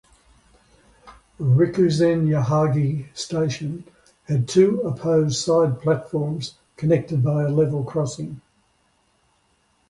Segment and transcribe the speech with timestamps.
[1.39, 3.83] Rikuzen-Yahagi Station
[4.23, 8.41] had two opposed side platforms connected by a level crossing.